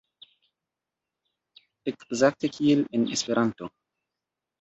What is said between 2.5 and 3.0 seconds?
kiel